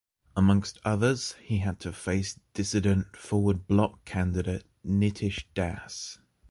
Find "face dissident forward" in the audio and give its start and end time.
1.91-3.67